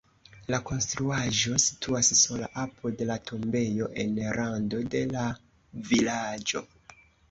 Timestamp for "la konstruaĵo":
0.53-1.59